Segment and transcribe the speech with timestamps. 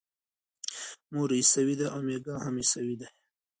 [1.13, 3.07] مور یې عیسویه ده او میکا هم عیسوی دی.